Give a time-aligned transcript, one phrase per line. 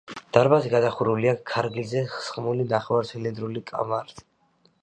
[0.35, 4.27] დარბაზი გადახურულია ქარგილზე სხმული, ნახევარცილინდრული კამარით.